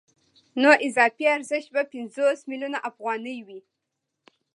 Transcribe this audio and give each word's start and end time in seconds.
نو 0.61 0.69
اضافي 0.87 1.25
ارزښت 1.35 1.69
به 1.75 1.81
پنځوس 1.91 2.39
میلیونه 2.49 2.77
افغانۍ 2.89 3.37
وي 3.47 3.59